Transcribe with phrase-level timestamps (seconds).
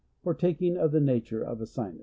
[0.23, 1.99] Partaking of the nature of a sinus.